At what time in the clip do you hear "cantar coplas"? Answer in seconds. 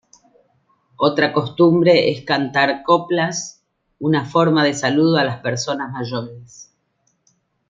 2.25-3.61